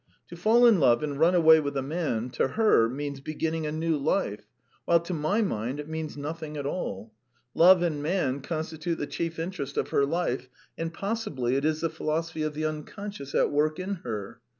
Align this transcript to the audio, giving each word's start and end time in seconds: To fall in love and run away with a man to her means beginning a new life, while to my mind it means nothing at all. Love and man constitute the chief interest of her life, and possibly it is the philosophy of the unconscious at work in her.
To 0.29 0.35
fall 0.35 0.65
in 0.65 0.79
love 0.79 1.03
and 1.03 1.19
run 1.19 1.35
away 1.35 1.59
with 1.59 1.77
a 1.77 1.83
man 1.83 2.31
to 2.31 2.47
her 2.47 2.89
means 2.89 3.19
beginning 3.21 3.67
a 3.67 3.71
new 3.71 3.95
life, 3.97 4.47
while 4.85 4.99
to 5.01 5.13
my 5.13 5.43
mind 5.43 5.79
it 5.79 5.87
means 5.87 6.17
nothing 6.17 6.57
at 6.57 6.65
all. 6.65 7.13
Love 7.53 7.83
and 7.83 8.01
man 8.01 8.41
constitute 8.41 8.97
the 8.97 9.05
chief 9.05 9.37
interest 9.37 9.77
of 9.77 9.89
her 9.89 10.03
life, 10.07 10.49
and 10.75 10.91
possibly 10.91 11.55
it 11.55 11.65
is 11.65 11.81
the 11.81 11.89
philosophy 11.91 12.41
of 12.41 12.55
the 12.55 12.65
unconscious 12.65 13.35
at 13.35 13.51
work 13.51 13.77
in 13.77 13.97
her. 13.97 14.41